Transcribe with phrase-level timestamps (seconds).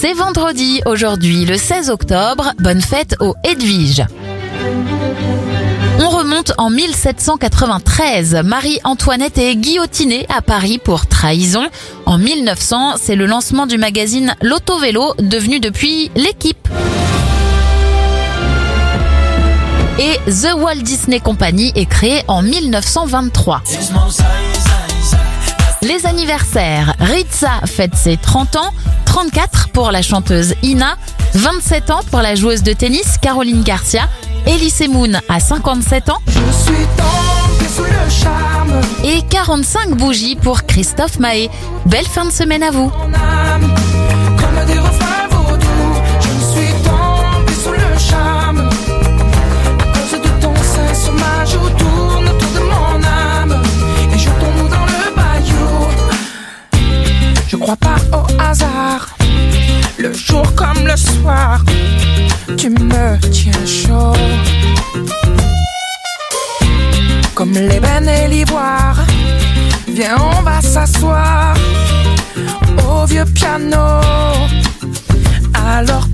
[0.00, 2.54] C'est vendredi aujourd'hui, le 16 octobre.
[2.58, 4.02] Bonne fête au Edwige.
[5.98, 8.36] On remonte en 1793.
[8.42, 11.68] Marie-Antoinette est guillotinée à Paris pour trahison.
[12.06, 16.66] En 1900, c'est le lancement du magazine L'Auto-Vélo, devenu depuis l'équipe.
[19.98, 23.60] Et The Walt Disney Company est créée en 1923.
[25.82, 26.94] Les anniversaires.
[27.00, 28.72] Ritza fête ses 30 ans,
[29.10, 30.96] 34 pour la chanteuse Ina,
[31.34, 34.08] 27 ans pour la joueuse de tennis Caroline Garcia,
[34.46, 40.62] Elise Moon a 57 ans Je suis tombé sous le charme et 45 bougies pour
[40.64, 41.50] Christophe Mahé.
[41.86, 42.92] Belle fin de semaine à vous.
[57.76, 59.16] Pas au hasard,
[59.98, 61.62] le jour comme le soir,
[62.56, 64.14] tu me tiens chaud.
[67.34, 68.98] Comme l'ébène et l'ivoire,
[69.88, 71.54] viens on va s'asseoir
[72.88, 74.00] au vieux piano.
[75.54, 76.09] Alors